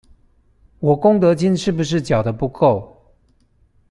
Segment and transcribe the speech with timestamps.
[0.79, 2.91] 我功德金是不是繳得不夠？